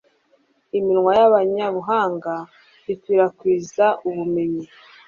Iminwa 0.77 1.11
y’abanyabuhanga 1.19 2.33
ikwirakwiza 2.93 3.85
ubumenyi 4.07 4.65